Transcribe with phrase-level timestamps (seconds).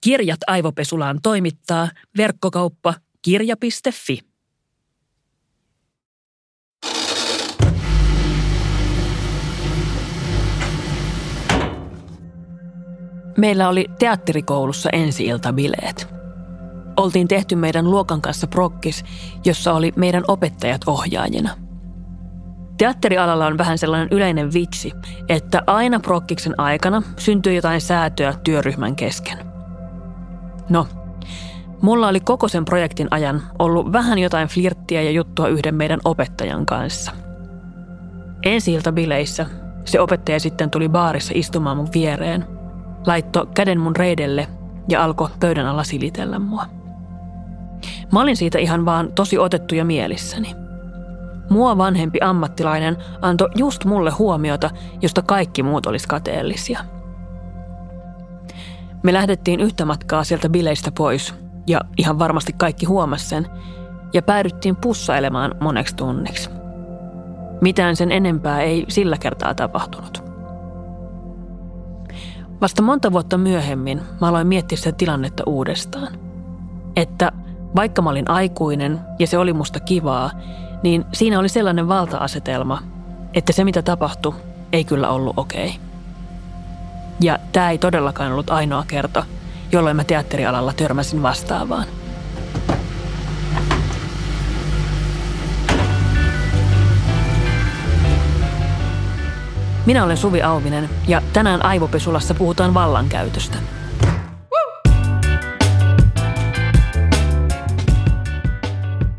[0.00, 4.18] Kirjat aivopesulaan toimittaa verkkokauppa kirja.fi.
[13.36, 16.08] Meillä oli teatterikoulussa ensi-iltabileet.
[16.96, 19.04] Oltiin tehty meidän luokan kanssa prokkis,
[19.44, 21.50] jossa oli meidän opettajat ohjaajina.
[22.78, 24.92] Teatterialalla on vähän sellainen yleinen vitsi,
[25.28, 29.47] että aina prokkiksen aikana syntyy jotain säätöä työryhmän kesken.
[30.68, 30.86] No,
[31.82, 36.66] mulla oli koko sen projektin ajan ollut vähän jotain flirttiä ja juttua yhden meidän opettajan
[36.66, 37.12] kanssa.
[38.42, 39.46] ensi bileissä
[39.84, 42.46] se opettaja sitten tuli baarissa istumaan mun viereen,
[43.06, 44.48] laitto käden mun reidelle
[44.88, 46.66] ja alkoi pöydän alla silitellä mua.
[48.12, 50.54] Mä olin siitä ihan vaan tosi otettu ja mielissäni.
[51.50, 54.70] Mua vanhempi ammattilainen antoi just mulle huomiota,
[55.02, 56.84] josta kaikki muut olis kateellisia–
[59.02, 61.34] me lähdettiin yhtä matkaa sieltä bileistä pois,
[61.66, 63.46] ja ihan varmasti kaikki huomasi sen,
[64.12, 66.50] ja päädyttiin pussailemaan moneksi tunniksi.
[67.60, 70.22] Mitään sen enempää ei sillä kertaa tapahtunut.
[72.60, 76.12] Vasta monta vuotta myöhemmin mä aloin miettiä sitä tilannetta uudestaan.
[76.96, 77.32] Että
[77.76, 80.30] vaikka mä olin aikuinen ja se oli musta kivaa,
[80.82, 82.82] niin siinä oli sellainen valta-asetelma,
[83.34, 84.34] että se mitä tapahtui
[84.72, 85.66] ei kyllä ollut okei.
[85.66, 85.87] Okay.
[87.20, 89.24] Ja tämä ei todellakaan ollut ainoa kerta,
[89.72, 91.86] jolloin mä teatterialalla törmäsin vastaavaan.
[99.86, 103.58] Minä olen Suvi Auvinen ja tänään Aivopesulassa puhutaan vallankäytöstä.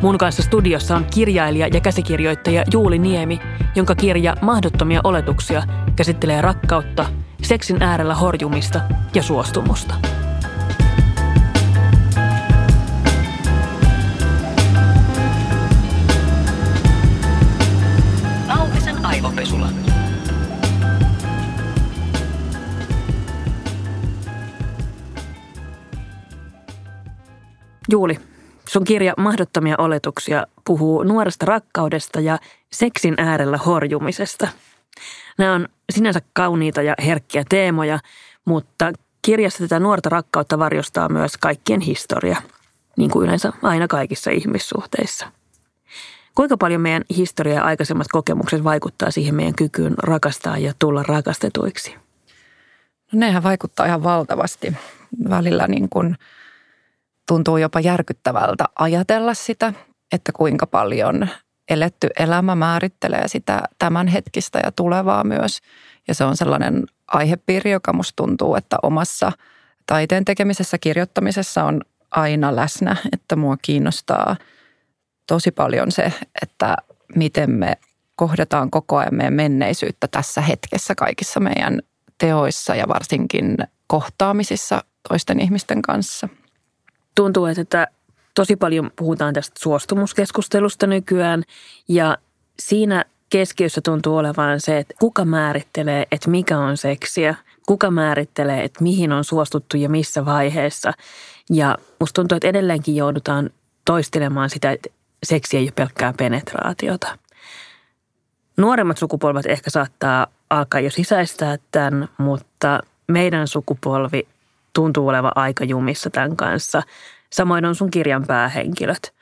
[0.02, 3.40] Mun kanssa studiossa on kirjailija ja käsikirjoittaja Juuli Niemi,
[3.76, 5.64] jonka kirja Mahdottomia oletuksia
[5.96, 7.06] käsittelee rakkautta,
[7.42, 8.82] seksin äärellä horjumista
[9.16, 9.96] ja suostumusta.
[19.04, 19.70] Aivopesula.
[27.92, 28.18] Juuli,
[28.70, 32.40] sun kirja Mahdottomia oletuksia puhuu nuoresta rakkaudesta ja
[32.72, 34.48] seksin äärellä horjumisesta–
[35.38, 38.00] Nämä on sinänsä kauniita ja herkkiä teemoja,
[38.46, 42.42] mutta kirjassa tätä nuorta rakkautta varjostaa myös kaikkien historia,
[42.98, 45.32] niin kuin yleensä aina kaikissa ihmissuhteissa.
[46.36, 51.96] Kuinka paljon meidän historia ja aikaisemmat kokemukset vaikuttaa siihen meidän kykyyn rakastaa ja tulla rakastetuiksi?
[53.12, 54.74] No nehän vaikuttaa ihan valtavasti.
[55.30, 56.18] Välillä niin kuin
[57.28, 59.74] tuntuu jopa järkyttävältä ajatella sitä,
[60.12, 61.28] että kuinka paljon
[61.70, 65.60] eletty elämä määrittelee sitä tämänhetkistä ja tulevaa myös.
[66.08, 69.32] Ja se on sellainen aihepiiri, joka musta tuntuu, että omassa
[69.86, 71.82] taiteen tekemisessä, kirjoittamisessa on
[72.12, 74.36] aina läsnä, että mua kiinnostaa
[75.28, 76.78] tosi paljon se, että
[77.16, 77.78] miten me
[78.16, 81.82] kohdataan koko ajan meidän menneisyyttä tässä hetkessä kaikissa meidän
[82.18, 83.58] teoissa ja varsinkin
[83.88, 86.30] kohtaamisissa toisten ihmisten kanssa.
[87.16, 87.88] Tuntuu, että
[88.36, 91.44] tosi paljon puhutaan tästä suostumuskeskustelusta nykyään
[91.88, 92.18] ja
[92.60, 97.36] siinä keskiössä tuntuu olevan se, että kuka määrittelee, että mikä on seksiä,
[97.68, 100.94] kuka määrittelee, että mihin on suostuttu ja missä vaiheessa.
[101.50, 103.50] Ja musta tuntuu, että edelleenkin joudutaan
[103.86, 104.90] toistelemaan sitä, että
[105.24, 107.18] seksi ei ole pelkkää penetraatiota.
[108.58, 114.28] Nuoremmat sukupolvet ehkä saattaa alkaa jo sisäistää tämän, mutta meidän sukupolvi
[114.74, 116.84] tuntuu olevan aika jumissa tämän kanssa–
[117.34, 119.14] Samoin on sun kirjan päähenkilöt.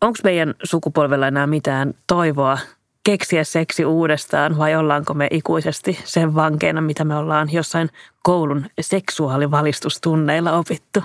[0.00, 2.58] Onko meidän sukupolvella enää mitään toivoa
[3.04, 7.88] keksiä seksi uudestaan vai ollaanko me ikuisesti sen vankeina, mitä me ollaan jossain
[8.22, 11.02] koulun seksuaalivalistustunneilla opittu?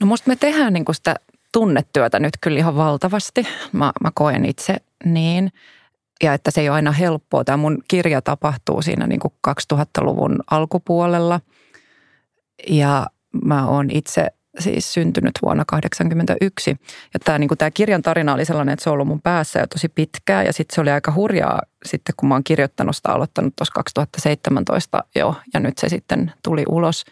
[0.00, 1.16] No musta me tehdään niinku sitä
[1.52, 3.46] tunnetyötä nyt kyllä ihan valtavasti.
[3.72, 5.52] Mä, mä koen itse niin.
[6.22, 7.44] Ja että se ei ole aina helppoa.
[7.44, 11.40] Tämä mun kirja tapahtuu siinä niin kuin 2000-luvun alkupuolella.
[12.68, 13.06] Ja
[13.44, 14.26] mä oon itse
[14.58, 16.70] siis syntynyt vuonna 1981.
[17.14, 19.66] Ja tämä, niin tämä kirjan tarina oli sellainen, että se on ollut mun päässä jo
[19.66, 23.56] tosi pitkään ja sitten se oli aika hurjaa sitten, kun mä oon kirjoittanut sitä, aloittanut
[23.56, 27.04] tuossa 2017 jo ja nyt se sitten tuli ulos.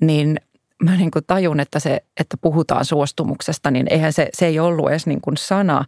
[0.00, 0.40] Niin
[0.82, 4.90] mä niin kuin tajun, että se, että puhutaan suostumuksesta, niin eihän se, se ei ollut
[4.90, 5.84] edes niin kuin sana,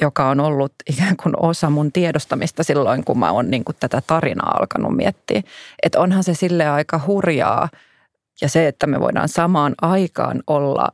[0.00, 4.02] joka on ollut ikään kuin osa mun tiedostamista silloin, kun mä oon niin kuin tätä
[4.06, 5.42] tarinaa alkanut miettiä.
[5.82, 7.68] Että onhan se sille aika hurjaa–
[8.40, 10.88] ja se, että me voidaan samaan aikaan olla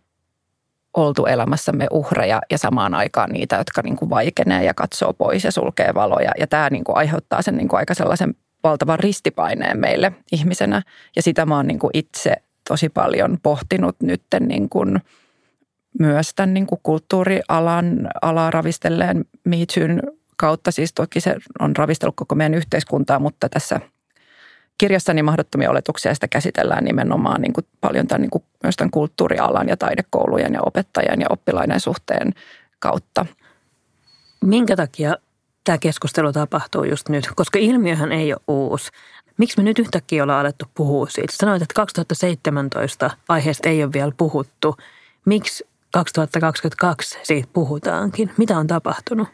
[0.95, 5.53] oltu elämässämme uhreja ja samaan aikaan niitä, jotka niin kuin vaikenee ja katsoo pois ja
[5.53, 6.31] sulkee valoja.
[6.39, 10.83] Ja tämä niin kuin aiheuttaa sen niin kuin aika sellaisen valtavan ristipaineen meille ihmisenä.
[11.17, 12.37] Ja sitä mä oon niin kuin itse
[12.69, 15.01] tosi paljon pohtinut nyt niin kuin
[15.99, 20.03] myös tämän niin kuin kulttuurialan alaa ravistelleen MeToon
[20.37, 20.71] kautta.
[20.71, 23.81] Siis toki se on ravistellut koko meidän yhteiskuntaa, mutta tässä
[24.79, 29.69] kirjassani mahdottomia oletuksia sitä käsitellään nimenomaan niin kuin paljon tämän, niin kuin myös tämän kulttuurialan
[29.69, 32.35] ja taidekoulujen ja opettajien ja oppilaiden suhteen
[32.79, 33.27] kautta.
[34.45, 35.17] Minkä takia
[35.65, 37.29] tämä keskustelu tapahtuu just nyt?
[37.37, 38.91] Koska ilmiöhän ei ole uusi.
[39.39, 41.33] Miksi me nyt yhtäkkiä ollaan alettu puhua siitä?
[41.37, 44.77] Sanoit, että 2017 aiheesta ei ole vielä puhuttu.
[45.25, 48.33] Miksi 2022 siitä puhutaankin?
[48.37, 49.29] Mitä on tapahtunut?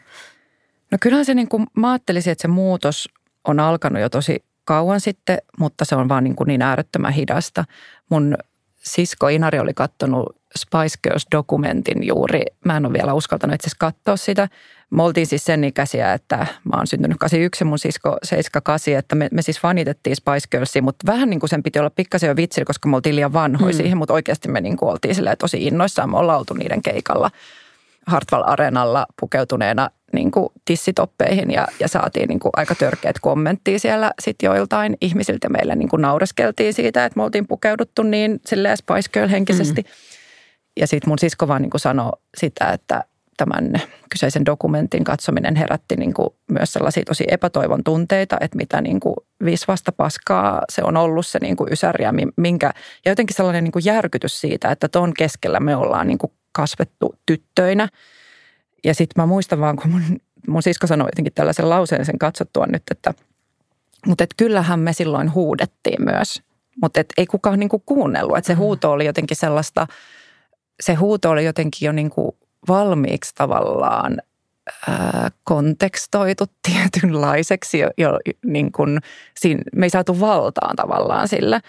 [0.91, 3.09] No kyllähän se niin kuin, mä ajattelisin, että se muutos
[3.47, 7.65] on alkanut jo tosi kauan sitten, mutta se on vaan niin, kuin niin äärettömän hidasta.
[8.09, 8.37] Mun
[8.77, 12.41] sisko Inari oli katsonut Spice Girls-dokumentin juuri.
[12.65, 14.47] Mä en ole vielä uskaltanut itse katsoa sitä.
[14.89, 19.15] Me oltiin siis sen ikäisiä, että mä oon syntynyt 81 ja mun sisko 78, että
[19.15, 22.35] me, me siis fanitettiin Spice Girlsia, mutta vähän niin kuin sen piti olla pikkasen jo
[22.35, 23.77] vitsi, koska me oltiin liian vanhoja mm.
[23.77, 26.09] siihen, mutta oikeasti me niin kuin oltiin tosi innoissaan.
[26.09, 27.31] Me ollaan oltu niiden keikalla
[28.07, 34.11] Hartwall Areenalla pukeutuneena niin kuin tissitoppeihin ja, ja saatiin niin kuin aika törkeät kommenttia siellä
[34.21, 35.49] sitten joiltain ihmisiltä.
[35.49, 39.81] Meille niin kuin naureskeltiin siitä, että me oltiin pukeuduttu niin silleen Spice Girl henkisesti.
[39.81, 39.89] Mm.
[40.79, 43.03] Ja sitten mun sisko vaan niin kuin sanoi sitä, että
[43.37, 43.73] tämän
[44.09, 49.15] kyseisen dokumentin katsominen herätti niin kuin myös sellaisia tosi epätoivon tunteita, että mitä niin kuin
[49.45, 52.71] visvasta paskaa se on ollut se niin kuin ysäri ja, minkä,
[53.05, 57.15] ja jotenkin sellainen niin kuin järkytys siitä, että ton keskellä me ollaan niin kuin kasvettu
[57.25, 57.87] tyttöinä.
[58.83, 60.01] Ja sitten mä muistan vaan, kun mun,
[60.47, 63.13] mun sisko sanoi jotenkin tällaisen lauseen sen katsottua nyt, että
[64.07, 66.41] mutta et kyllähän me silloin huudettiin myös,
[66.81, 68.37] mutta et ei kukaan niinku kuunnellut.
[68.37, 69.87] Että se huuto oli jotenkin sellaista,
[70.79, 72.37] se huuto oli jotenkin jo niinku
[72.67, 74.17] valmiiksi tavallaan
[74.87, 77.79] ää, kontekstoitu tietynlaiseksi.
[77.79, 78.99] Jo, jo, niin kun,
[79.39, 81.61] siinä, me ei saatu valtaan tavallaan sillä.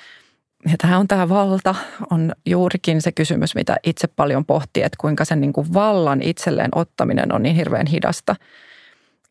[0.70, 1.74] Ja tämä on tämä valta,
[2.10, 6.70] on juurikin se kysymys, mitä itse paljon pohtii, että kuinka sen niin kuin vallan itselleen
[6.74, 8.36] ottaminen on niin hirveän hidasta.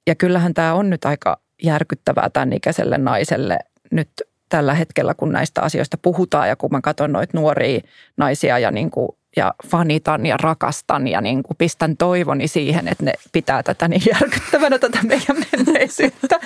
[0.08, 3.60] Ja kyllähän tämä on nyt aika järkyttävää tämän ikäiselle naiselle
[3.92, 4.10] nyt
[4.50, 7.80] tällä hetkellä, kun näistä asioista puhutaan ja kun mä katson noita nuoria
[8.18, 13.06] naisia ja, niin kuin, ja fanitan ja rakastan ja niin kuin pistän toivoni siihen, että
[13.06, 16.40] ne pitää tätä niin järkyttävänä tätä meidän menneisyyttä.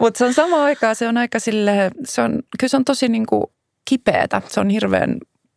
[0.00, 3.08] Mutta se on sama aikaa, se on aika sille, se on, kyllä se on tosi
[3.08, 3.44] niin kuin
[3.88, 4.42] kipeätä.
[4.48, 5.16] Se on hirveän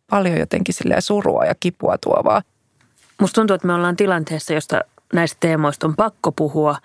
[0.10, 2.42] paljon jotenkin surua ja kipua tuovaa.
[3.22, 4.82] Musta tuntuu, että me ollaan tilanteessa, josta
[5.14, 6.76] näistä teemoista on pakko puhua,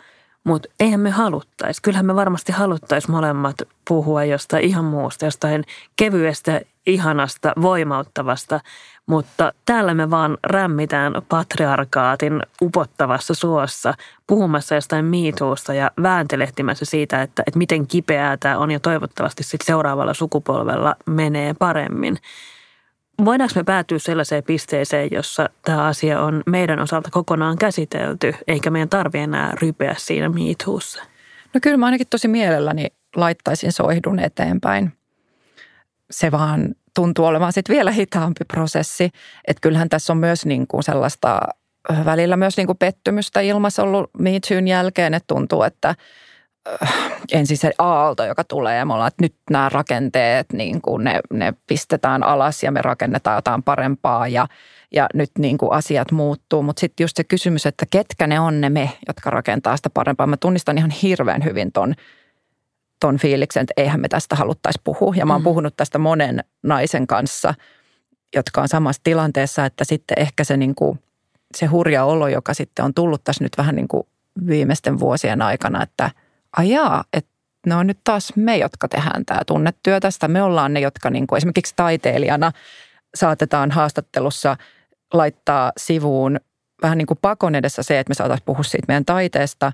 [0.47, 1.83] mutta eihän me haluttaisi.
[1.83, 3.57] Kyllähän me varmasti haluttaisi molemmat
[3.89, 5.65] puhua jostain ihan muusta, jostain
[5.97, 8.61] kevyestä, ihanasta, voimauttavasta,
[9.07, 13.95] mutta täällä me vaan rämmitään patriarkaatin upottavassa suossa
[14.27, 19.67] puhumassa jostain miituusta ja vääntelehtimässä siitä, että, että miten kipeää tämä on ja toivottavasti sitten
[19.67, 22.19] seuraavalla sukupolvella menee paremmin.
[23.25, 28.89] Voidaanko me päätyä sellaiseen pisteeseen, jossa tämä asia on meidän osalta kokonaan käsitelty, eikä meidän
[28.89, 31.03] tarvitse enää rypeä siinä miituussa?
[31.55, 32.87] No kyllä mä ainakin tosi mielelläni
[33.17, 34.93] laittaisin soihdun eteenpäin.
[36.11, 39.11] Se vaan tuntuu olevan sitten vielä hitaampi prosessi.
[39.49, 41.41] Että kyllähän tässä on myös niin kuin sellaista
[42.05, 44.31] välillä myös niin kuin pettymystä ilmassa ollut Me
[44.67, 45.95] jälkeen, että tuntuu, että
[47.33, 51.21] ensin se aalto, joka tulee ja me ollaan, että nyt nämä rakenteet, niin kuin ne,
[51.33, 54.47] ne pistetään alas ja me rakennetaan jotain parempaa ja,
[54.93, 56.63] ja nyt niin kuin asiat muuttuu.
[56.63, 60.27] Mutta sitten just se kysymys, että ketkä ne on ne me, jotka rakentaa sitä parempaa.
[60.27, 61.95] Mä tunnistan ihan hirveän hyvin ton
[63.01, 65.15] ton fiiliksen, että eihän me tästä haluttaisi puhua.
[65.17, 65.45] Ja mä oon mm.
[65.45, 67.55] puhunut tästä monen naisen kanssa,
[68.37, 70.99] jotka on samassa tilanteessa, että sitten ehkä se, niin kuin,
[71.55, 74.07] se hurja olo, joka sitten on tullut tässä nyt vähän niin kuin
[74.47, 76.11] viimeisten vuosien aikana, että
[76.57, 77.31] ajaa, että
[77.67, 80.29] ne on nyt taas me, jotka tehdään tämä tunnetyö tästä.
[80.29, 82.53] Me ollaan ne, jotka niin kuin esimerkiksi taiteilijana
[83.15, 84.57] saatetaan haastattelussa
[85.13, 86.41] laittaa sivuun
[86.83, 89.73] vähän niin kuin pakon edessä se, että me saataisiin puhua siitä meidän taiteesta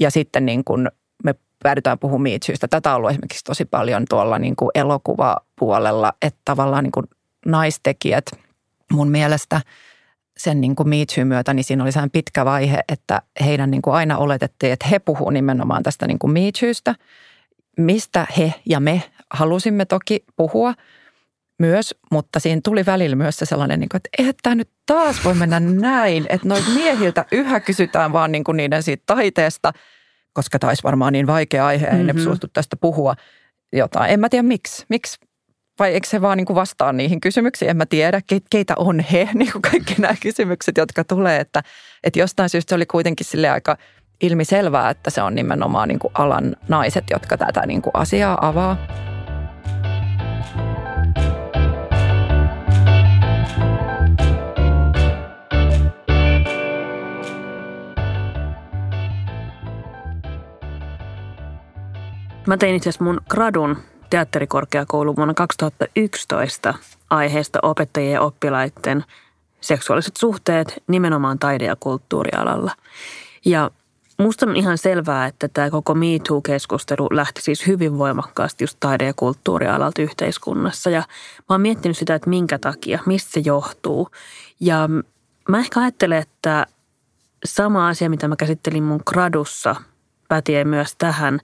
[0.00, 0.88] ja sitten niin kuin
[1.24, 2.68] me päädytään puhumaan miitsyystä.
[2.68, 7.06] Tätä on ollut esimerkiksi tosi paljon tuolla niin kuin elokuvapuolella, että tavallaan niin kuin
[7.46, 8.24] naistekijät
[8.92, 9.60] mun mielestä
[10.38, 10.88] sen niin kuin
[11.24, 14.98] myötä, niin siinä oli sehän pitkä vaihe, että heidän niin kuin aina oletettiin, että he
[14.98, 16.32] puhuu nimenomaan tästä niin kuin
[17.78, 20.74] mistä he ja me halusimme toki puhua
[21.58, 25.24] myös, mutta siinä tuli välillä myös se sellainen, niin kuin, että eihän tämä nyt taas
[25.24, 29.72] voi mennä näin, että noin miehiltä yhä kysytään vaan niin kuin niiden siitä taiteesta–
[30.32, 32.08] koska tämä olisi varmaan niin vaikea aihe, mm-hmm.
[32.08, 33.14] ei ne suostu tästä puhua
[33.72, 34.10] jotain.
[34.10, 34.86] En mä tiedä miksi.
[34.88, 35.18] Miksi
[35.82, 37.70] vai eikö se vaan niin kuin vastaa niihin kysymyksiin?
[37.70, 38.20] En mä tiedä,
[38.50, 41.40] keitä on he, niin kuin kaikki nämä kysymykset, jotka tulee.
[41.40, 41.62] Että,
[42.04, 43.76] että jostain syystä se oli kuitenkin sille aika
[44.20, 48.76] ilmiselvää, että se on nimenomaan niin kuin alan naiset, jotka tätä niin kuin asiaa avaa.
[62.46, 66.74] Mä tein itse asiassa mun gradun teatterikorkeakoulu vuonna 2011
[67.10, 69.04] aiheesta opettajien ja oppilaiden
[69.60, 72.72] seksuaaliset suhteet nimenomaan taide- ja kulttuurialalla.
[73.44, 73.70] Ja
[74.18, 79.14] musta on ihan selvää, että tämä koko MeToo-keskustelu lähti siis hyvin voimakkaasti just taide- ja
[79.16, 80.90] kulttuurialalta yhteiskunnassa.
[80.90, 81.00] Ja
[81.38, 84.08] mä oon miettinyt sitä, että minkä takia, mistä se johtuu.
[84.60, 84.88] Ja
[85.48, 86.66] mä ehkä ajattelen, että
[87.44, 89.76] sama asia, mitä mä käsittelin mun gradussa,
[90.28, 91.40] pätee myös tähän,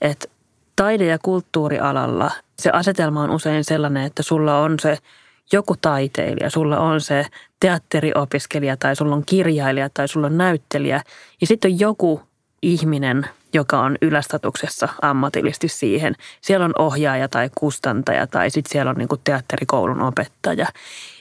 [0.00, 0.28] että
[0.76, 4.98] taide- ja kulttuurialalla se asetelma on usein sellainen, että sulla on se
[5.52, 7.26] joku taiteilija, sulla on se
[7.60, 11.02] teatteriopiskelija tai sulla on kirjailija tai sulla on näyttelijä
[11.40, 12.22] ja sitten on joku
[12.62, 16.14] ihminen, joka on ylästatuksessa ammatillisesti siihen.
[16.40, 20.66] Siellä on ohjaaja tai kustantaja tai sitten siellä on niinku teatterikoulun opettaja.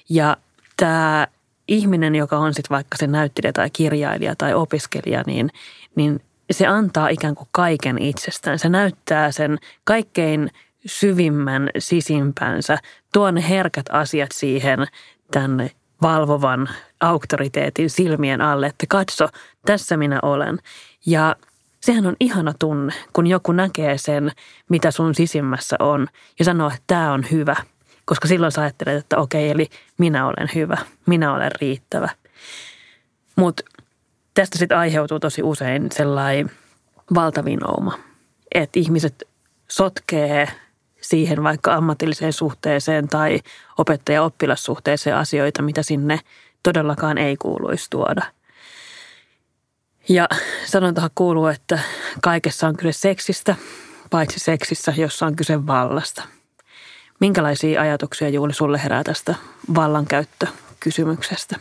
[0.09, 0.38] Ja
[0.77, 1.27] tämä
[1.67, 5.51] ihminen, joka on sitten vaikka se näyttelijä tai kirjailija tai opiskelija, niin,
[5.95, 6.21] niin
[6.51, 8.59] se antaa ikään kuin kaiken itsestään.
[8.59, 10.51] Se näyttää sen kaikkein
[10.85, 12.77] syvimmän sisimpänsä,
[13.13, 14.87] tuon herkät asiat siihen
[15.31, 15.71] tänne
[16.01, 19.29] valvovan auktoriteetin silmien alle, että katso,
[19.65, 20.57] tässä minä olen.
[21.05, 21.35] Ja
[21.81, 24.31] sehän on ihana tunne, kun joku näkee sen,
[24.69, 26.07] mitä sun sisimmässä on
[26.39, 27.55] ja sanoo, että tämä on hyvä.
[28.05, 32.09] Koska silloin sä ajattelet, että okei, eli minä olen hyvä, minä olen riittävä.
[33.35, 33.63] Mutta
[34.36, 36.51] tästä sitten aiheutuu tosi usein sellainen
[37.15, 38.00] valtavinouma,
[38.56, 39.24] että ihmiset
[39.68, 40.48] sotkee
[41.01, 43.39] siihen vaikka ammatilliseen suhteeseen tai
[43.77, 46.20] opettaja-oppilassuhteeseen asioita, mitä sinne
[46.63, 48.22] todellakaan ei kuuluisi tuoda.
[50.10, 50.27] Ja
[50.65, 51.80] sanontahan kuuluu, että
[52.22, 53.56] kaikessa on kyse seksistä,
[54.10, 56.24] paitsi seksissä, jossa on kyse vallasta.
[57.20, 59.36] Minkälaisia ajatuksia Juuli sulle herää tästä
[59.75, 61.60] vallankäyttökysymyksestä?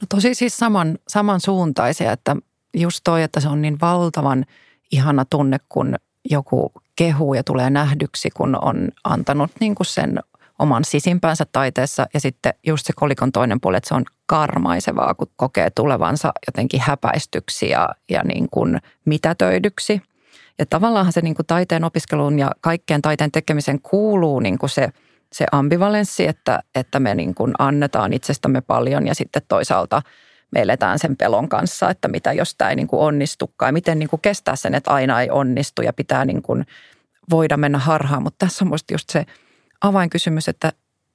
[0.00, 2.36] No tosi siis saman, samansuuntaisia, että
[2.74, 4.44] just toi, että se on niin valtavan
[4.92, 5.94] ihana tunne, kun
[6.30, 10.20] joku kehuu ja tulee nähdyksi, kun on antanut niin kuin sen
[10.58, 12.06] oman sisimpäänsä taiteessa.
[12.14, 16.80] Ja sitten just se kolikon toinen puoli, että se on karmaisevaa, kun kokee tulevansa jotenkin
[16.80, 20.02] häpäistyksi ja, ja niin kuin mitätöidyksi.
[20.58, 24.88] Ja tavallaan se niin kuin taiteen opiskeluun ja kaikkeen taiteen tekemisen kuuluu niin kuin se,
[25.32, 30.02] se ambivalenssi, että, että me niin kuin annetaan itsestämme paljon ja sitten toisaalta
[30.50, 33.98] me eletään sen pelon kanssa, että mitä jos tämä ei niin kuin onnistukaan ja miten
[33.98, 36.66] niin kuin kestää sen, että aina ei onnistu ja pitää niin kuin
[37.30, 38.22] voida mennä harhaan.
[38.22, 39.26] Mutta tässä on minusta just se
[39.80, 40.72] avainkysymys, että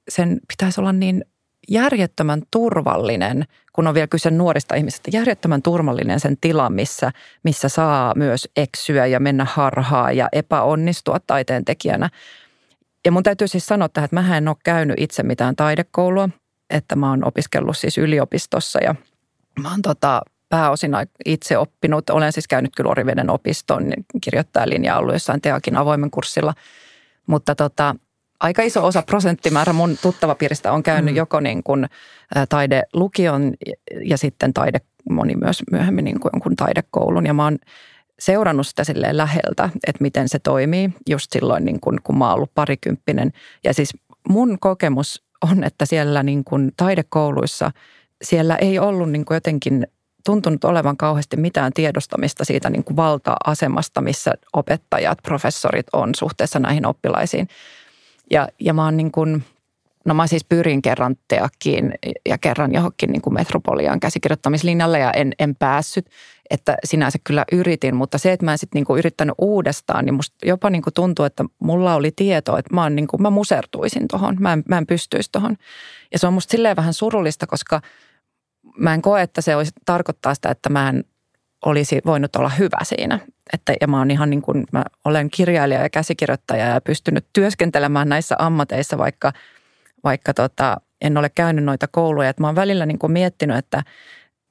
[0.08, 1.24] sen pitäisi olla niin
[1.68, 8.12] järjettömän turvallinen, kun on vielä kyse nuorista ihmisistä, järjettömän turvallinen sen tilan, missä, missä saa
[8.16, 12.10] myös eksyä ja mennä harhaa ja epäonnistua taiteen tekijänä.
[13.06, 16.28] Ja mun täytyy siis sanoa tähän, että mä en ole käynyt itse mitään taidekoulua,
[16.70, 18.94] että mä oon opiskellut siis yliopistossa ja
[19.62, 20.92] mä oon tota, pääosin
[21.24, 22.10] itse oppinut.
[22.10, 26.54] Olen siis käynyt kyllä Oriveden opiston kirjoittajalinja ollut jossain Teakin avoimen kurssilla,
[27.26, 27.94] mutta tota,
[28.40, 31.16] aika iso osa prosenttimäärä mun tuttavapiiristä on käynyt mm.
[31.16, 31.86] joko niin kuin
[32.48, 33.54] taidelukion
[34.04, 37.26] ja sitten taide, moni myös myöhemmin niin kuin jonkun taidekoulun.
[37.26, 37.58] Ja mä oon
[38.18, 42.34] seurannut sitä silleen läheltä, että miten se toimii just silloin, niin kuin, kun mä oon
[42.34, 43.32] ollut parikymppinen.
[43.64, 43.94] Ja siis
[44.28, 47.70] mun kokemus on, että siellä niin kuin taidekouluissa
[48.22, 49.86] siellä ei ollut niin kuin jotenkin
[50.26, 56.86] tuntunut olevan kauheasti mitään tiedostamista siitä niin kuin valta-asemasta, missä opettajat, professorit on suhteessa näihin
[56.86, 57.48] oppilaisiin.
[58.30, 59.44] Ja, ja mä oon niin kuin,
[60.04, 61.94] no mä siis pyrin kerran teakkiin
[62.28, 66.10] ja kerran johonkin niin kuin metropolian käsikirjoittamislinjalle ja en, en päässyt.
[66.50, 70.36] Että sinänsä kyllä yritin, mutta se, että mä en sitten niin yrittänyt uudestaan, niin musta
[70.46, 74.08] jopa niin kuin tuntuu, että mulla oli tieto, että mä, oon niin kuin, mä musertuisin
[74.08, 75.56] tuohon, mä en, mä en pystyisi tuohon.
[76.12, 77.80] Ja se on musta silleen vähän surullista, koska
[78.78, 81.04] mä en koe, että se olisi tarkoittaa sitä, että mä en
[81.64, 83.18] olisi voinut olla hyvä siinä.
[83.52, 88.08] Että, ja mä, oon ihan niin kuin, mä olen kirjailija ja käsikirjoittaja ja pystynyt työskentelemään
[88.08, 89.32] näissä ammateissa, vaikka,
[90.04, 92.28] vaikka tota, en ole käynyt noita kouluja.
[92.28, 93.82] Että mä oon välillä niin kuin miettinyt, että,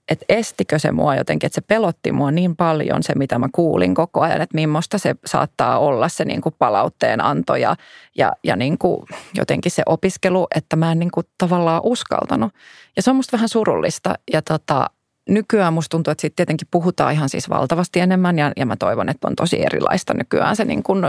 [0.08, 3.96] että estikö se mua jotenkin, että se pelotti mua niin paljon se, mitä mä kuulin
[3.96, 7.76] koko ajan, että millaista se saattaa olla se niin kuin palautteen anto ja,
[8.18, 9.02] ja, ja niin kuin
[9.38, 12.54] jotenkin se opiskelu, että mä en niin kuin tavallaan uskaltanut.
[12.96, 14.90] Ja se on musta vähän surullista ja tota,
[15.30, 19.10] nykyään musta tuntuu, että siitä tietenkin puhutaan ihan siis valtavasti enemmän ja, ja mä toivon,
[19.10, 21.02] että on tosi erilaista nykyään se niin kuin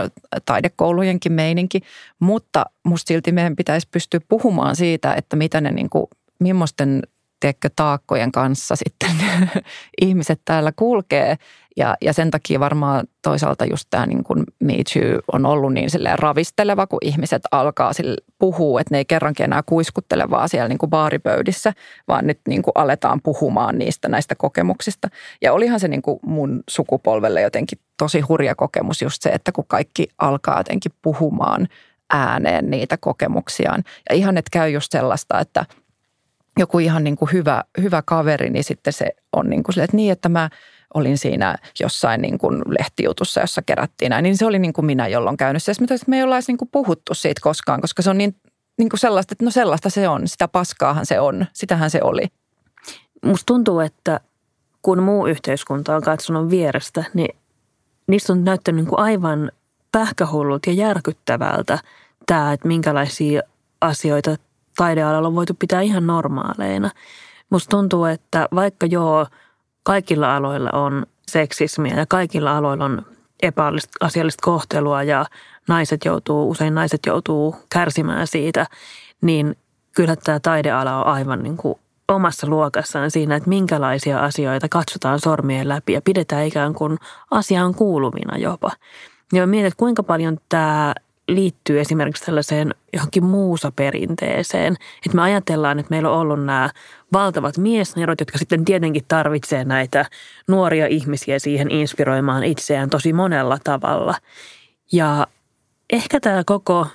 [0.45, 1.81] taidekoulujenkin meininki,
[2.19, 6.05] mutta musta silti meidän pitäisi pystyä puhumaan siitä, että mitä ne niin kuin,
[6.39, 7.01] millaisten
[7.39, 9.11] tiedätkö, taakkojen kanssa sitten
[10.01, 11.37] ihmiset täällä kulkee
[11.77, 15.89] Ja, ja sen takia varmaan toisaalta just tämä niin kuin Me Too on ollut niin
[16.15, 20.77] ravisteleva, kun ihmiset alkaa sille puhua, että ne ei kerrankin enää kuiskuttele vaan siellä niin
[20.77, 21.73] kuin baaripöydissä,
[22.07, 25.07] vaan nyt niin kuin aletaan puhumaan niistä näistä kokemuksista.
[25.41, 29.65] Ja olihan se niin kuin mun sukupolvelle jotenkin tosi hurja kokemus just se, että kun
[29.67, 31.67] kaikki alkaa jotenkin puhumaan
[32.13, 33.83] ääneen niitä kokemuksiaan.
[34.09, 35.65] Ja ihan, että käy just sellaista, että
[36.57, 39.97] joku ihan niin kuin hyvä, hyvä kaveri, niin sitten se on niin kuin sille, että
[39.97, 40.49] niin, että mä–
[40.93, 45.07] olin siinä jossain niin kuin lehtijutussa, jossa kerättiin näin, niin se oli niin kuin minä,
[45.07, 45.71] jolloin käynyt se.
[45.71, 48.35] Että me ei olla niin kuin puhuttu siitä koskaan, koska se on niin,
[48.77, 52.27] niin kuin sellaista, että no sellaista se on, sitä paskaahan se on, sitähän se oli.
[53.25, 54.19] Musta tuntuu, että
[54.81, 57.37] kun muu yhteiskunta on katsonut vierestä, niin
[58.07, 59.51] niistä on näyttänyt niin kuin aivan
[59.91, 61.79] pähkähullut ja järkyttävältä
[62.25, 63.41] tämä, että minkälaisia
[63.81, 64.35] asioita
[64.77, 66.89] taidealalla on voitu pitää ihan normaaleina.
[67.49, 69.25] Musta tuntuu, että vaikka joo–
[69.87, 73.05] kaikilla aloilla on seksismiä ja kaikilla aloilla on
[73.41, 75.25] epäasiallista kohtelua ja
[75.67, 78.65] naiset joutuu, usein naiset joutuu kärsimään siitä,
[79.21, 79.55] niin
[79.95, 85.69] kyllä tämä taideala on aivan niin kuin omassa luokassaan siinä, että minkälaisia asioita katsotaan sormien
[85.69, 86.97] läpi ja pidetään ikään kuin
[87.31, 88.71] asiaan kuuluvina jopa.
[89.33, 90.93] Ja mietin, että kuinka paljon tämä
[91.27, 94.75] liittyy esimerkiksi tällaiseen johonkin muusaperinteeseen.
[95.05, 96.69] Että me ajatellaan, että meillä on ollut nämä
[97.13, 100.05] valtavat miesnerot, jotka sitten tietenkin tarvitsee näitä
[100.47, 104.15] nuoria ihmisiä siihen inspiroimaan itseään tosi monella tavalla.
[104.91, 105.27] Ja
[105.89, 106.87] ehkä tämä koko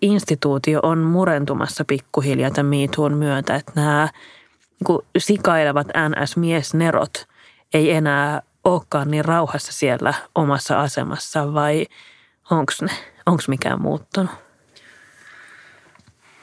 [0.00, 4.08] instituutio on murentumassa pikkuhiljaa tämän MeToon myötä, että nämä
[4.88, 7.26] niin sikailevat NS-miesnerot
[7.74, 11.86] ei enää olekaan niin rauhassa siellä omassa asemassa vai
[12.52, 12.92] onko ne?
[13.26, 14.30] Onko mikään muuttunut?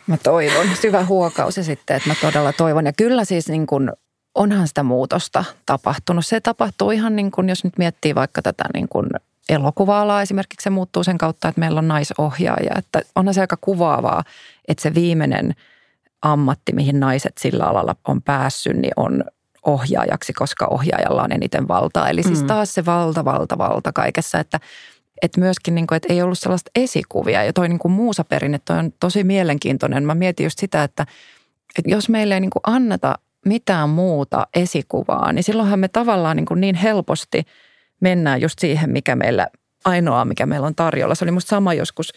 [0.08, 0.68] Mä toivon.
[0.82, 2.86] Syvä huokaus ja sitten, että mä todella toivon.
[2.86, 3.92] Ja kyllä siis niin kuin
[4.36, 6.26] onhan sitä muutosta tapahtunut.
[6.26, 9.10] Se tapahtuu ihan niin kuin, jos nyt miettii vaikka tätä niin kuin
[9.50, 12.72] elokuva esimerkiksi, se muuttuu sen kautta, että meillä on naisohjaaja.
[12.78, 14.24] Että onhan se aika kuvaavaa,
[14.68, 15.56] että se viimeinen
[16.22, 19.24] ammatti, mihin naiset sillä alalla on päässyt, niin on
[19.66, 22.10] ohjaajaksi, koska ohjaajalla on eniten valtaa.
[22.10, 22.48] Eli siis mm.
[22.48, 24.60] taas se valta, valta, valta kaikessa, että
[25.22, 27.44] että myöskin, niin kuin, että ei ollut sellaista esikuvia.
[27.44, 30.04] Ja toi niin kuin muusaperinne, toi on tosi mielenkiintoinen.
[30.04, 31.06] Mä mietin just sitä, että,
[31.78, 36.46] että jos meille ei niin kuin anneta mitään muuta esikuvaa, niin silloinhan me tavallaan niin,
[36.46, 37.44] kuin niin helposti
[38.00, 39.48] mennään just siihen, mikä meillä,
[39.86, 41.16] ainoa mikä meillä on tarjolla.
[41.16, 42.14] Se oli musta sama joskus,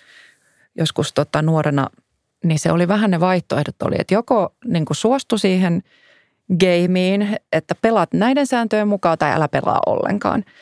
[0.79, 1.87] joskus tota nuorena,
[2.45, 5.83] niin se oli vähän ne vaihtoehdot oli, että joko niin kuin suostu siihen
[6.61, 10.45] gameen, että pelaat näiden sääntöjen mukaan tai älä pelaa ollenkaan–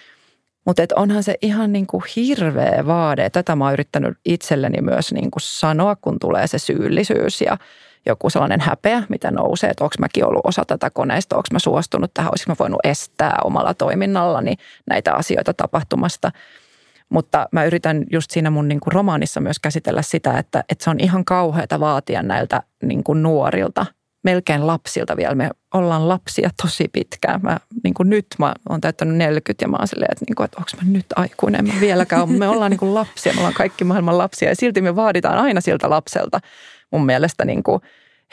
[0.66, 3.30] mutta onhan se ihan niin kuin hirveä vaade.
[3.30, 7.58] Tätä mä oon yrittänyt itselleni myös niin kuin sanoa, kun tulee se syyllisyys ja
[8.06, 12.14] joku sellainen häpeä, mitä nousee, että onko mäkin ollut osa tätä koneista, onko mä suostunut
[12.14, 14.54] tähän, olisiko mä voinut estää omalla toiminnallani
[14.86, 16.30] näitä asioita tapahtumasta.
[17.08, 20.90] Mutta mä yritän just siinä mun niin kuin romaanissa myös käsitellä sitä, että, että se
[20.90, 23.86] on ihan kauheata vaatia näiltä niin kuin nuorilta–
[24.22, 25.34] melkein lapsilta vielä.
[25.34, 27.40] Me ollaan lapsia tosi pitkään.
[27.42, 30.44] Mä, niin kuin nyt mä oon täyttänyt 40 ja mä oon silleen, että, niin kuin,
[30.44, 31.66] että onko mä nyt aikuinen.
[31.66, 34.96] Mä vieläkään Me ollaan niin kuin lapsia, me ollaan kaikki maailman lapsia ja silti me
[34.96, 36.40] vaaditaan aina siltä lapselta
[36.90, 37.80] mun mielestä niin kuin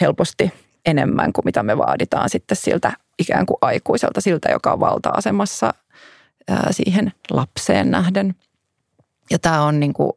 [0.02, 0.54] helposti
[0.86, 5.74] enemmän kuin mitä me vaaditaan sitten siltä ikään kuin aikuiselta, siltä, joka on valta-asemassa
[6.72, 8.36] siihen lapseen nähden.
[9.32, 10.12] Ja tämä on niin kuin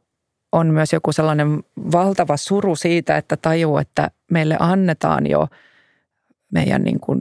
[0.52, 5.48] on myös joku sellainen valtava suru siitä, että tajuu, että meille annetaan jo
[6.52, 7.20] meidän niin kuin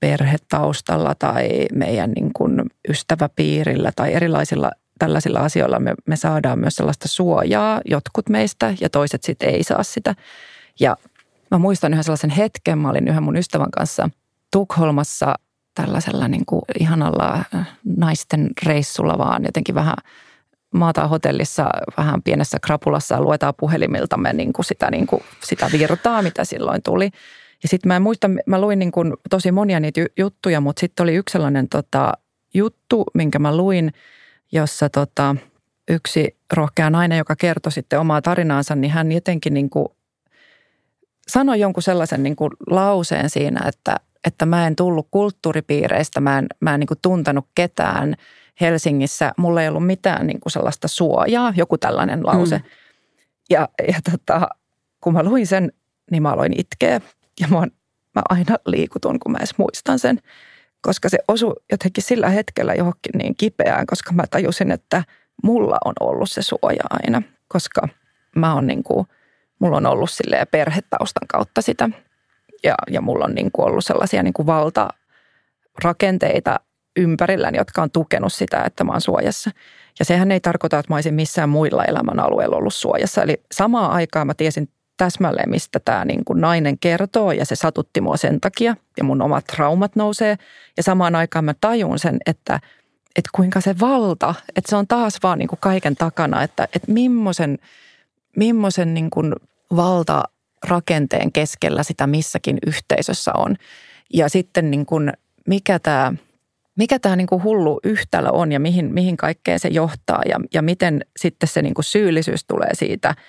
[0.00, 7.08] perhetaustalla tai meidän niin kuin ystäväpiirillä tai erilaisilla tällaisilla asioilla me, me saadaan myös sellaista
[7.08, 10.14] suojaa, jotkut meistä ja toiset sitten ei saa sitä.
[10.80, 10.96] Ja
[11.50, 14.10] mä muistan yhden sellaisen hetken, mä olin yhden mun ystävän kanssa
[14.52, 15.34] Tukholmassa
[15.74, 17.44] tällaisella niin kuin ihanalla
[17.96, 19.96] naisten reissulla vaan jotenkin vähän–
[20.74, 26.22] maataan hotellissa vähän pienessä krapulassa ja luetaan puhelimiltamme niin kuin sitä, niin kuin sitä virtaa,
[26.22, 27.10] mitä silloin tuli.
[27.62, 31.04] Ja sitten mä en muista, mä luin niin kuin tosi monia niitä juttuja, mutta sitten
[31.04, 32.12] oli yksi sellainen tota,
[32.54, 33.92] juttu, minkä mä luin,
[34.52, 35.36] jossa tota,
[35.90, 39.88] yksi rohkea nainen, joka kertoi sitten omaa tarinaansa, niin hän jotenkin niin kuin
[41.28, 46.46] sanoi jonkun sellaisen niin kuin lauseen siinä, että, että mä en tullut kulttuuripiireistä, mä en,
[46.60, 48.14] mä en niin kuin tuntenut ketään–
[48.60, 52.58] Helsingissä mulla ei ollut mitään niin kuin sellaista suojaa, joku tällainen lause.
[52.58, 52.64] Mm.
[53.50, 54.48] Ja, ja tota,
[55.00, 55.72] kun mä luin sen,
[56.10, 57.00] niin mä aloin itkeä
[57.40, 57.58] ja mä,
[58.14, 60.18] mä aina liikutun, kun mä edes muistan sen.
[60.80, 65.04] Koska se osui jotenkin sillä hetkellä johonkin niin kipeään, koska mä tajusin, että
[65.42, 67.22] mulla on ollut se suoja aina.
[67.48, 67.88] Koska
[68.36, 69.06] mä oon niin kuin,
[69.58, 71.90] mulla on ollut silleen perhetaustan kautta sitä.
[72.64, 76.60] Ja, ja mulla on niin kuin ollut sellaisia niin kuin valtarakenteita,
[76.96, 79.50] ympärilläni, jotka on tukenut sitä, että mä oon suojassa.
[79.98, 83.22] Ja sehän ei tarkoita, että mä olisin missään muilla elämän alueilla ollut suojassa.
[83.22, 88.00] Eli samaan aikaan mä tiesin täsmälleen, mistä tämä niin kuin nainen kertoo ja se satutti
[88.00, 90.36] mua sen takia ja mun omat traumat nousee.
[90.76, 92.60] Ja samaan aikaan mä tajun sen, että,
[93.16, 96.92] että kuinka se valta, että se on taas vaan niin kuin kaiken takana, että, että
[96.92, 97.58] millaisen,
[98.36, 99.32] millaisen niin kuin
[99.76, 103.56] valtarakenteen keskellä sitä missäkin yhteisössä on.
[104.12, 105.12] Ja sitten niin kuin,
[105.46, 106.12] mikä tämä
[106.78, 111.04] mikä tämä kuin hullu yhtälö on ja mihin, mihin kaikkeen se johtaa ja, ja miten
[111.16, 113.14] sitten se kuin syyllisyys tulee siitä–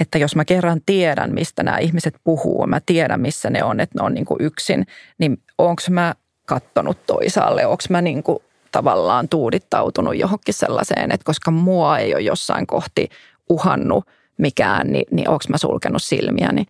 [0.00, 3.98] että jos mä kerran tiedän, mistä nämä ihmiset puhuu, mä tiedän, missä ne on, että
[3.98, 4.86] ne on niin kuin yksin,
[5.18, 6.14] niin onko mä
[6.46, 8.38] kattonut toisaalle, onko mä niin kuin
[8.72, 13.08] tavallaan tuudittautunut johonkin sellaiseen, että koska mua ei ole jossain kohti
[13.48, 14.04] uhannut
[14.38, 16.64] mikään, niin, niin onko mä sulkenut silmiäni?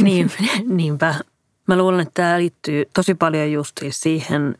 [0.00, 0.30] niin,
[0.68, 1.14] niinpä.
[1.68, 4.58] Mä luulen, että tämä liittyy tosi paljon just siihen,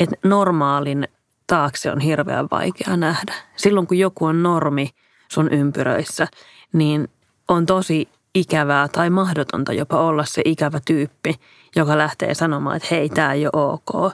[0.00, 1.08] että normaalin
[1.46, 3.34] taakse on hirveän vaikea nähdä.
[3.56, 4.90] Silloin kun joku on normi–
[5.32, 6.28] sun ympyröissä,
[6.72, 7.08] niin
[7.48, 11.34] on tosi ikävää tai mahdotonta jopa olla se ikävä tyyppi,
[11.76, 14.12] joka lähtee sanomaan, että hei, tämä ei ole ok.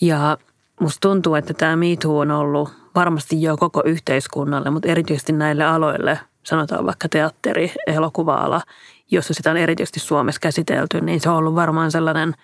[0.00, 0.38] Ja
[0.80, 6.20] musta tuntuu, että tämä MeToo on ollut varmasti jo koko yhteiskunnalle, mutta erityisesti näille aloille,
[6.42, 8.60] sanotaan vaikka teatteri, elokuva-ala,
[9.10, 12.34] jossa sitä on erityisesti Suomessa käsitelty, niin se on ollut varmaan sellainen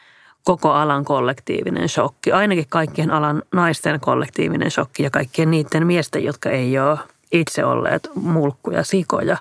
[0.45, 2.33] koko alan kollektiivinen shokki.
[2.33, 6.99] Ainakin kaikkien alan naisten kollektiivinen shokki ja kaikkien niiden miesten, jotka ei ole
[7.33, 9.37] itse olleet mulkkuja, sikoja.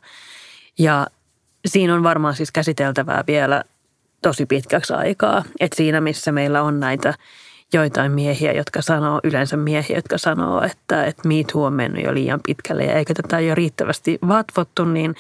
[0.79, 1.07] Ja
[1.65, 3.63] siinä on varmaan siis käsiteltävää vielä
[4.21, 5.43] tosi pitkäksi aikaa.
[5.59, 7.13] Että siinä, missä meillä on näitä
[7.73, 12.13] joitain miehiä, jotka sanoo, yleensä miehiä, jotka sanoo, että, että Me Too on mennyt jo
[12.13, 15.15] liian pitkälle ja eikö tätä jo riittävästi vatvottu, niin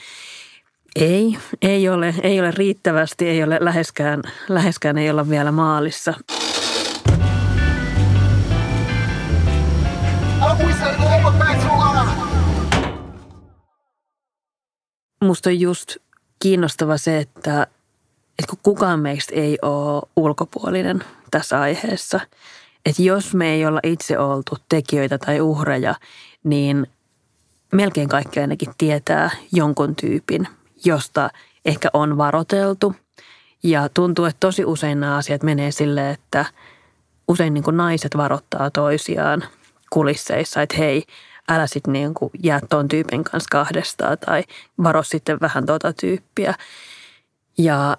[0.95, 6.13] ei, ei ole, ei ole riittävästi, ei ole läheskään, läheskään ei olla vielä maalissa.
[15.23, 15.97] musta on just
[16.41, 17.67] kiinnostava se, että,
[18.39, 22.19] että kun kukaan meistä ei ole ulkopuolinen tässä aiheessa,
[22.85, 25.95] että jos me ei olla itse oltu tekijöitä tai uhreja,
[26.43, 26.87] niin
[27.71, 30.47] melkein kaikki ainakin tietää jonkun tyypin,
[30.85, 31.29] josta
[31.65, 32.95] ehkä on varoteltu.
[33.63, 36.45] Ja tuntuu, että tosi usein nämä asiat menee silleen, että
[37.27, 39.43] usein niin kuin naiset varoittaa toisiaan
[39.89, 41.03] kulisseissa, että hei,
[41.49, 44.43] älä sitten niin kuin jää ton tyypin kanssa kahdestaan tai
[44.83, 46.53] varo sitten vähän tota tyyppiä.
[47.57, 47.97] Ja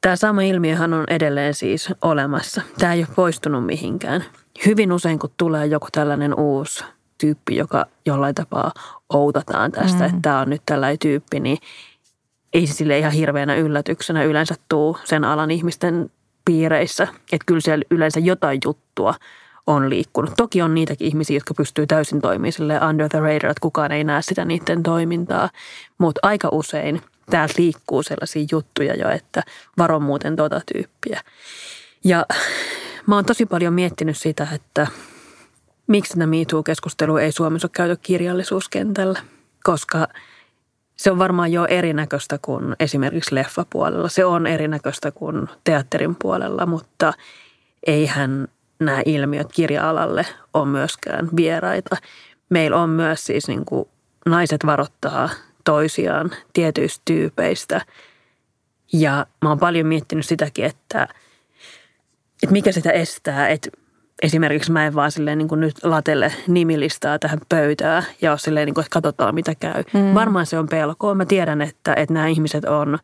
[0.00, 2.62] tämä sama ilmiöhän on edelleen siis olemassa.
[2.78, 4.24] Tämä ei ole poistunut mihinkään.
[4.66, 6.84] Hyvin usein, kun tulee joku tällainen uusi
[7.18, 8.72] tyyppi, joka jollain tapaa
[9.08, 10.04] outataan tästä, mm.
[10.04, 11.58] että tämä on nyt tällainen tyyppi, niin
[12.52, 16.10] ei se sille ihan hirveänä yllätyksenä yleensä tuu sen alan ihmisten
[16.44, 17.08] piireissä.
[17.32, 19.14] Että kyllä siellä yleensä jotain juttua
[19.66, 20.32] on liikkunut.
[20.36, 24.04] Toki on niitäkin ihmisiä, jotka pystyy täysin toimimaan sille under the radar, että kukaan ei
[24.04, 25.50] näe sitä niiden toimintaa.
[25.98, 29.42] Mutta aika usein täältä liikkuu sellaisia juttuja jo, että
[29.78, 31.20] varo muuten tota tyyppiä.
[32.04, 32.26] Ja
[33.06, 34.86] mä oon tosi paljon miettinyt sitä, että
[35.86, 39.20] miksi tämä MeToo-keskustelu ei Suomessa ole käyty kirjallisuuskentällä,
[39.64, 40.08] koska
[40.98, 44.08] se on varmaan jo erinäköistä kuin esimerkiksi leffapuolella.
[44.08, 47.12] Se on erinäköistä kuin teatterin puolella, mutta
[47.86, 51.96] eihän nämä ilmiöt kirja-alalle on myöskään vieraita.
[52.50, 53.88] Meillä on myös siis niin kuin
[54.26, 55.30] naiset varoittaa
[55.64, 57.80] toisiaan tietyistä tyypeistä.
[58.92, 61.08] Ja mä oon paljon miettinyt sitäkin, että,
[62.42, 63.70] että mikä sitä estää, että
[64.22, 68.66] esimerkiksi mä en vaan silleen niin kuin nyt latelle nimilistaa tähän pöytään ja ole silleen,
[68.66, 69.82] niin kuin, että katsotaan mitä käy.
[69.92, 70.14] Mm.
[70.14, 71.14] Varmaan se on pelkoa.
[71.14, 72.98] Mä tiedän, että, että nämä ihmiset on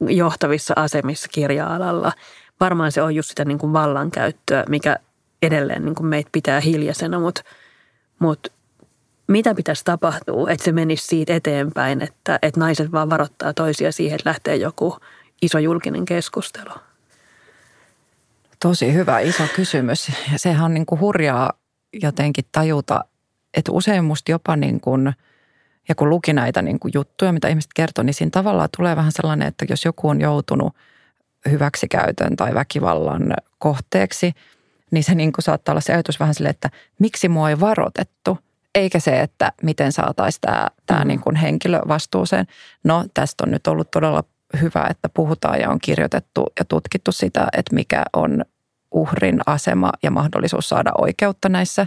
[0.00, 2.12] johtavissa asemissa kirja-alalla–
[2.60, 4.96] varmaan se on just sitä niin kuin vallankäyttöä, mikä
[5.42, 7.42] edelleen niin kuin meitä pitää hiljaisena, mutta,
[8.18, 8.52] mutta
[9.28, 14.16] mitä pitäisi tapahtua, että se menisi siitä eteenpäin, että, että naiset vaan varoittaa toisia siihen,
[14.16, 14.96] että lähtee joku
[15.42, 16.70] iso julkinen keskustelu?
[18.62, 20.08] Tosi hyvä iso kysymys.
[20.32, 21.52] Ja sehän on niin kuin hurjaa
[21.92, 23.04] jotenkin tajuta,
[23.54, 25.12] että usein musta jopa niin kuin,
[25.88, 29.12] ja kun luki näitä niin kuin juttuja, mitä ihmiset kertoo, niin siinä tavallaan tulee vähän
[29.12, 30.74] sellainen, että jos joku on joutunut–
[31.50, 34.32] hyväksikäytön tai väkivallan kohteeksi,
[34.90, 38.38] niin se niin kuin saattaa olla se ajatus vähän sille, että miksi mua ei varoitettu,
[38.74, 41.08] eikä se, että miten saataisiin tämä, tämä mm.
[41.08, 42.46] niin kuin henkilö vastuuseen.
[42.84, 44.24] No tästä on nyt ollut todella
[44.60, 48.44] hyvä, että puhutaan ja on kirjoitettu ja tutkittu sitä, että mikä on
[48.90, 51.86] uhrin asema ja mahdollisuus saada oikeutta näissä,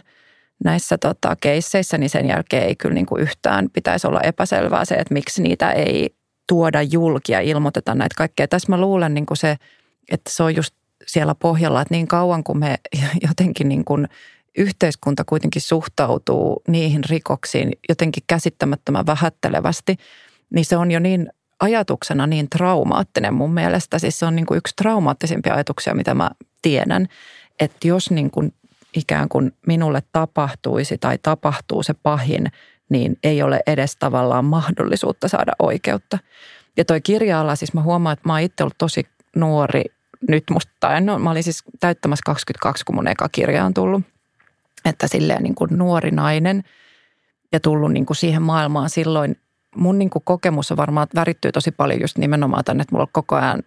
[0.64, 4.96] näissä tota, keisseissä, niin sen jälkeen ei kyllä niin kuin yhtään pitäisi olla epäselvää se,
[4.96, 6.16] että miksi niitä ei
[6.48, 8.48] tuoda julkia, ilmoiteta näitä kaikkea.
[8.48, 9.58] Tässä mä luulen niin kuin se,
[10.12, 10.76] että se on just
[11.08, 12.78] siellä pohjalla, että niin kauan kuin me
[13.28, 14.08] jotenkin niin kuin
[14.58, 19.96] yhteiskunta kuitenkin suhtautuu niihin rikoksiin jotenkin käsittämättömän vähättelevästi,
[20.50, 24.00] niin se on jo niin ajatuksena niin traumaattinen mun mielestä.
[24.00, 27.08] Siis se on niin kuin yksi traumaattisimpia ajatuksia, mitä mä tiedän,
[27.60, 28.54] että jos niin kuin
[28.96, 32.52] ikään kuin minulle tapahtuisi tai tapahtuu se pahin,
[32.90, 36.18] niin ei ole edes tavallaan mahdollisuutta saada oikeutta.
[36.78, 39.84] Ja toi kirja siis mä huomaan, että mä oon itse ollut tosi nuori
[40.28, 44.04] nyt musta, tai no, mä olin siis täyttämässä 22, kun mun eka kirja on tullut.
[44.86, 46.64] Että silleen niin kuin nuori nainen
[47.52, 49.36] ja tullut niin kuin siihen maailmaan silloin.
[49.76, 53.10] Mun niin kuin kokemus on varmaan, värittyy tosi paljon just nimenomaan tänne, että mulla on
[53.12, 53.64] koko ajan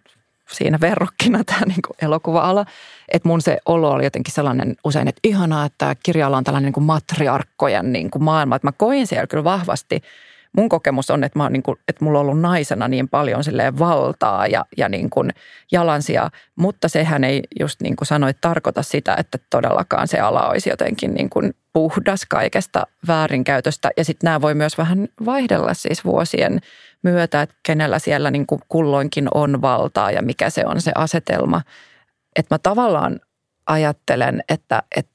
[0.51, 2.65] siinä verrokkina tämä niin kuin elokuva-ala.
[3.09, 6.73] Että mun se olo oli jotenkin sellainen usein, että ihanaa, että kirjalla on tällainen niin
[6.73, 8.55] kuin matriarkkojen niin kuin maailma.
[8.55, 10.01] Että mä koin siellä kyllä vahvasti–
[10.53, 13.41] mun kokemus on, että, mä niin kuin, että mulla on ollut naisena niin paljon
[13.79, 15.29] valtaa ja, ja niin kuin
[15.71, 20.69] jalansia, mutta sehän ei just niin kuin sanoit tarkoita sitä, että todellakaan se ala olisi
[20.69, 23.89] jotenkin niin kuin puhdas kaikesta väärinkäytöstä.
[23.97, 26.59] Ja sitten nämä voi myös vähän vaihdella siis vuosien
[27.03, 31.61] myötä, että kenellä siellä niin kuin kulloinkin on valtaa ja mikä se on se asetelma.
[32.35, 33.19] Että mä tavallaan
[33.67, 35.12] ajattelen, että, että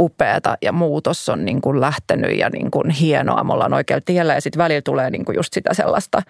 [0.00, 3.44] upeata ja muutos on niin kuin lähtenyt ja niin kuin hienoa.
[3.44, 6.22] Me ollaan oikealla tiellä ja sitten välillä tulee niin kuin just sitä sellaista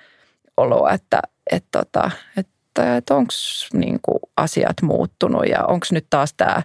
[0.56, 3.32] oloa, että, että, tota, että, että, että onko
[3.72, 4.00] niin
[4.36, 6.62] asiat muuttunut ja onko nyt taas tämä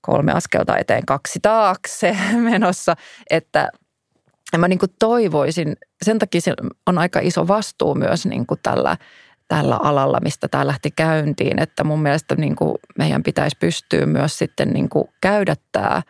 [0.00, 2.16] kolme askelta eteen, kaksi taakse
[2.50, 2.96] menossa,
[3.30, 3.68] että
[4.58, 6.40] mä niin kuin toivoisin, sen takia
[6.86, 8.96] on aika iso vastuu myös niin kuin tällä–
[9.50, 11.62] tällä alalla, mistä tämä lähti käyntiin.
[11.62, 16.02] Että mun mielestä niin kuin meidän pitäisi pystyä myös sitten niin kuin käydä tämä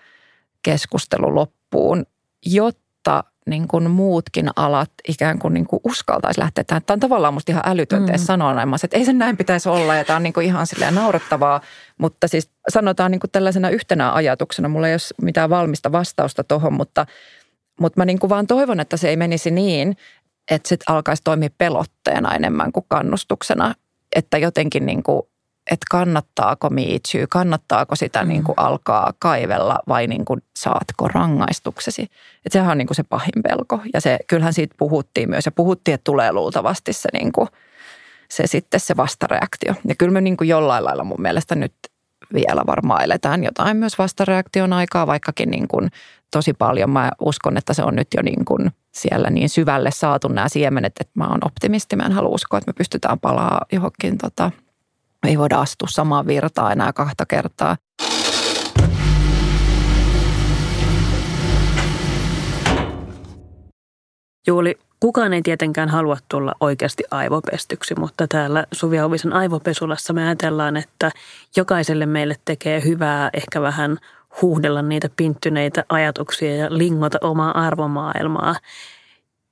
[0.62, 2.06] keskustelu loppuun,
[2.46, 6.82] jotta niin kuin muutkin alat ikään kuin, niin kuin uskaltaisi lähteä tähän.
[6.86, 8.18] Tämä on tavallaan musta ihan älytöntä mm.
[8.18, 10.94] sanoa näin, että ei sen näin pitäisi olla ja tämä on niin kuin ihan silleen
[10.94, 11.60] naurettavaa.
[11.98, 16.72] Mutta siis sanotaan niin kuin tällaisena yhtenä ajatuksena, mulla ei ole mitään valmista vastausta tuohon,
[16.72, 17.06] mutta,
[17.80, 19.96] mutta mä niin kuin vaan toivon, että se ei menisi niin,
[20.50, 23.74] että sitten alkaisi toimia pelotteena enemmän kuin kannustuksena.
[24.16, 25.22] Että jotenkin niin kuin,
[25.70, 28.28] että kannattaako miitsyy, kannattaako sitä mm.
[28.28, 32.02] niin kuin alkaa kaivella vai niin kuin saatko rangaistuksesi.
[32.02, 35.52] Että sehän on niin kuin se pahin pelko ja se, kyllähän siitä puhuttiin myös ja
[35.52, 37.48] puhuttiin, että tulee luultavasti se, niin kuin,
[38.30, 39.74] se sitten se vastareaktio.
[39.88, 41.74] Ja kyllä me niin kuin jollain lailla mun mielestä nyt
[42.34, 45.90] vielä varmaan eletään jotain myös vastareaktion aikaa, vaikkakin niin kuin
[46.30, 46.90] tosi paljon.
[46.90, 50.92] Mä uskon, että se on nyt jo niin kuin siellä niin syvälle saatu nämä siemenet,
[51.00, 51.96] että mä oon optimisti.
[51.96, 54.50] Mä en halua uskoa, että me pystytään palaa johonkin, tota,
[55.26, 57.76] ei voida astua samaan virtaan enää kahta kertaa.
[64.46, 70.76] Juuli, kukaan ei tietenkään halua tulla oikeasti aivopestyksi, mutta täällä Suvi Auvisen aivopesulassa me ajatellaan,
[70.76, 71.10] että
[71.56, 73.98] jokaiselle meille tekee hyvää ehkä vähän
[74.42, 78.54] huuhdella niitä pinttyneitä ajatuksia ja lingota omaa arvomaailmaa.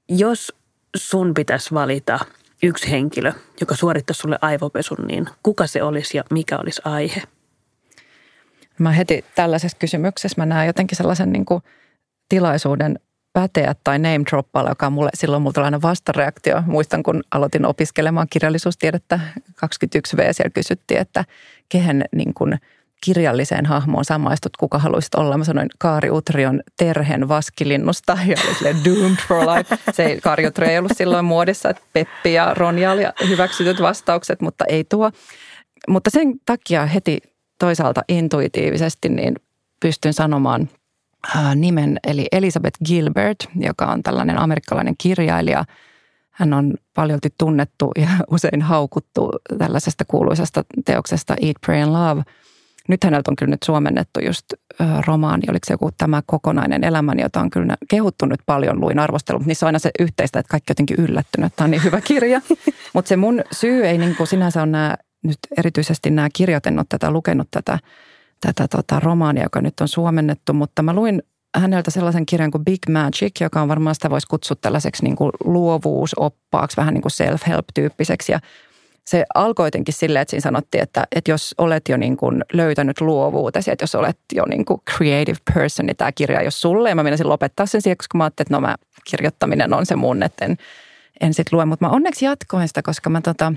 [0.09, 0.55] Jos
[0.97, 2.19] sun pitäisi valita
[2.63, 7.23] yksi henkilö, joka suorittaisi sulle aivopesun, niin kuka se olisi ja mikä olisi aihe?
[8.79, 11.63] Mä heti tällaisessa kysymyksessä mä näen jotenkin sellaisen niin kuin
[12.29, 12.99] tilaisuuden
[13.33, 16.63] päteä tai name droppailla, joka on mulle, silloin mulla tällainen vastareaktio.
[16.67, 21.25] Muistan, kun aloitin opiskelemaan kirjallisuustiedettä 21V, siellä kysyttiin, että
[21.69, 22.59] kehen niin kuin–
[23.01, 25.39] kirjalliseen hahmoon samaistut, kuka haluaisit olla.
[25.39, 29.79] Mä sanoin Kaari Utrion Terhen vaskilinnusta ja oli doomed for life.
[29.93, 34.65] Se Kaari Utri ei ollut silloin muodissa, että Peppi ja Ronja oli hyväksytyt vastaukset, mutta
[34.65, 35.11] ei tuo.
[35.89, 37.19] Mutta sen takia heti
[37.59, 39.35] toisaalta intuitiivisesti niin
[39.81, 40.69] pystyn sanomaan
[41.55, 45.65] nimen, eli Elizabeth Gilbert, joka on tällainen amerikkalainen kirjailija.
[46.31, 52.23] Hän on paljon tunnettu ja usein haukuttu tällaisesta kuuluisesta teoksesta Eat, Pray and Love–
[52.89, 54.45] nyt häneltä on kyllä nyt suomennettu just
[55.07, 59.41] romaani, oliko se joku tämä kokonainen elämäni, jota on kyllä kehuttu nyt paljon, luin arvostelun,
[59.41, 62.01] mutta niissä on aina se yhteistä, että kaikki jotenkin yllättynyt, että tämä on niin hyvä
[62.01, 62.41] kirja.
[62.95, 66.79] mutta se mun syy ei niin kuin sinänsä ole nämä, nyt erityisesti nämä kirjat, en
[66.79, 67.79] ole tätä lukenut tätä,
[68.41, 71.23] tätä tota romaania, joka nyt on suomennettu, mutta mä luin
[71.57, 75.33] häneltä sellaisen kirjan kuin Big Magic, joka on varmaan sitä voisi kutsua tällaiseksi niin kuin
[75.45, 78.33] luovuusoppaaksi, vähän niin kuin self-help-tyyppiseksi.
[78.33, 78.41] Ja
[79.09, 83.01] se alkoi jotenkin silleen, että siinä sanottiin, että, että jos olet jo niin kuin löytänyt
[83.01, 86.89] luovuutesi, että jos olet jo niin kuin creative person, niin tämä kirja jos sulle.
[86.89, 88.77] Ja mä menisin lopettaa sen siihen, koska mä ajattelin, että no mä,
[89.11, 90.57] kirjoittaminen on se mun, että en,
[91.21, 91.65] en sitten lue.
[91.65, 93.53] Mutta mä onneksi jatkoin sitä, koska mä tota,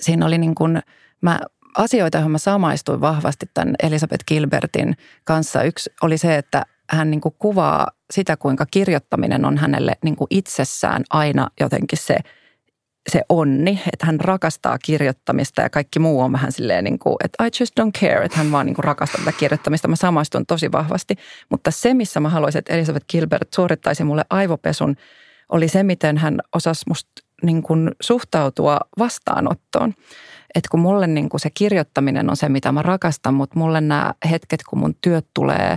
[0.00, 0.82] siinä oli niin kuin,
[1.20, 1.40] mä
[1.78, 5.62] asioita, joihin mä samaistuin vahvasti tämän Elisabeth Gilbertin kanssa.
[5.62, 10.28] Yksi oli se, että hän niin kuin kuvaa sitä, kuinka kirjoittaminen on hänelle niin kuin
[10.30, 12.16] itsessään aina jotenkin se–
[13.10, 17.44] se onni, että hän rakastaa kirjoittamista ja kaikki muu on vähän silleen niin kuin, että
[17.44, 19.88] I just don't care, että hän vaan niin kuin rakastaa tätä kirjoittamista.
[19.88, 21.16] Mä samaistun tosi vahvasti,
[21.50, 24.96] mutta se, missä mä haluaisin, että Elizabeth Gilbert suorittaisi mulle aivopesun,
[25.48, 27.10] oli se, miten hän osasi musta
[27.42, 29.94] niin kuin suhtautua vastaanottoon.
[30.54, 34.14] Että kun mulle niin kuin se kirjoittaminen on se, mitä mä rakastan, mutta mulle nämä
[34.30, 35.76] hetket, kun mun työt tulee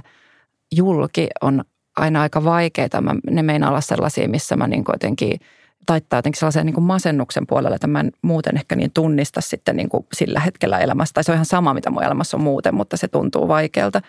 [0.75, 1.63] julki, on
[1.97, 3.01] aina aika vaikeita.
[3.01, 5.39] Mä, ne meinaa olla sellaisia, missä mä niin kuin jotenkin
[5.85, 9.75] taittaa jotenkin sellaisen niin kuin masennuksen puolelle, että mä en muuten ehkä niin tunnista sitten
[9.75, 11.13] niin kuin sillä hetkellä elämästä.
[11.13, 14.01] Tai se on ihan sama, mitä mun elämässä on muuten, mutta se tuntuu vaikealta.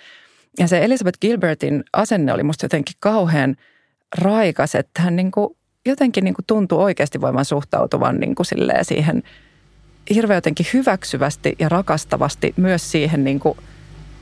[0.58, 3.56] Ja se Elizabeth Gilbertin asenne oli musta jotenkin kauhean
[4.18, 8.46] raikas, että hän niin kuin jotenkin niin kuin tuntui oikeasti voivan suhtautuvan niin kuin
[8.82, 9.22] siihen
[10.14, 13.58] hirveän jotenkin hyväksyvästi ja rakastavasti myös siihen niin kuin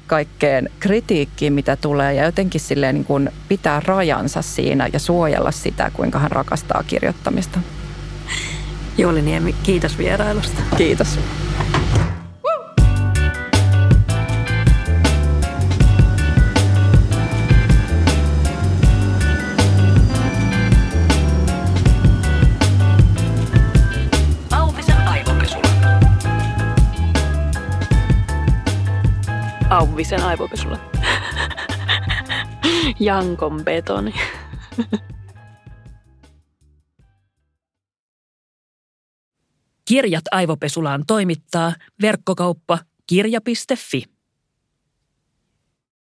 [0.06, 5.90] kaikkeen kritiikkiin, mitä tulee ja jotenkin silleen niin kuin pitää rajansa siinä ja suojella sitä,
[5.94, 7.60] kuinka hän rakastaa kirjoittamista.
[8.98, 10.62] Jouli Niemi, kiitos vierailusta.
[10.76, 11.18] Kiitos.
[29.96, 30.78] Auvisen aivopesulla.
[33.00, 34.14] Jankon betoni.
[39.88, 44.04] Kirjat aivopesulaan toimittaa verkkokauppa kirja.fi.